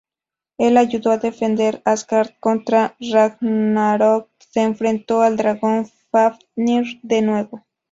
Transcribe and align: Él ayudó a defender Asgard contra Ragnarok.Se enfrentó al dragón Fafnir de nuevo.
Él 0.57 0.77
ayudó 0.77 1.11
a 1.11 1.19
defender 1.19 1.83
Asgard 1.85 2.31
contra 2.39 2.95
Ragnarok.Se 2.99 4.59
enfrentó 4.61 5.21
al 5.21 5.37
dragón 5.37 5.91
Fafnir 6.11 6.99
de 7.03 7.21
nuevo. 7.21 7.63